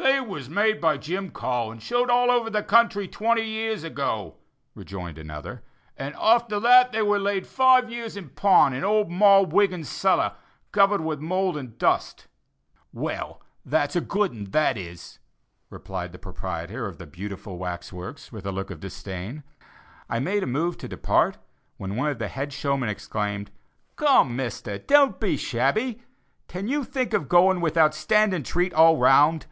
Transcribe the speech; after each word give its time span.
"They 0.00 0.20
was 0.20 0.48
made 0.48 0.80
by 0.80 0.96
Jim 0.96 1.30
Caul, 1.30 1.72
and 1.72 1.82
showed 1.82 2.08
all 2.08 2.30
over 2.30 2.48
the 2.50 2.62
country 2.62 3.08
twenty 3.08 3.42
years 3.44 3.82
ago," 3.82 4.36
rejoined 4.74 5.18
another; 5.18 5.64
"and 5.96 6.14
arter 6.16 6.60
that 6.60 6.92
they 6.92 7.02
laid 7.02 7.46
five 7.48 7.90
years 7.90 8.16
in 8.16 8.28
pawn 8.30 8.72
in 8.72 8.84
old 8.84 9.10
Moll 9.10 9.44
Wiggin's 9.46 9.88
cellar, 9.88 10.34
covered 10.70 11.00
with 11.00 11.18
mould 11.18 11.56
and 11.56 11.76
dust." 11.78 12.28
"Well, 12.92 13.42
that's 13.64 13.96
a 13.96 14.00
good 14.00 14.30
'un, 14.30 14.44
that 14.50 14.76
is!" 14.78 15.18
replied 15.68 16.12
the 16.12 16.18
proprietor 16.18 16.86
of 16.86 16.98
the 16.98 17.06
beautiful 17.06 17.58
wax 17.58 17.92
works, 17.92 18.30
with 18.30 18.46
a 18.46 18.52
look 18.52 18.70
of 18.70 18.78
disdain. 18.80 19.42
I 20.08 20.20
made 20.20 20.44
a 20.44 20.46
move 20.46 20.78
to 20.78 20.88
depart, 20.88 21.38
when 21.76 21.96
one 21.96 22.10
of 22.10 22.20
the 22.20 22.28
head 22.28 22.52
showmen 22.52 22.88
exclaimed, 22.88 23.50
"Come, 23.96 24.36
Mister, 24.36 24.78
don't 24.78 25.18
be 25.18 25.36
shabby; 25.36 26.02
can 26.46 26.68
you 26.68 26.84
think 26.84 27.12
of 27.14 27.28
going 27.28 27.60
without 27.60 27.94
standing 27.96 28.44
treat 28.44 28.72
all 28.72 28.96
round?" 28.96 29.46